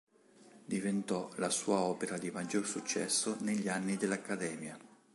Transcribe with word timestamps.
Diventò 0.65 1.29
la 1.35 1.51
sua 1.51 1.81
opera 1.81 2.17
di 2.17 2.31
maggior 2.31 2.65
successo 2.65 3.37
negli 3.41 3.67
anni 3.67 3.97
dell'Accademia. 3.97 4.75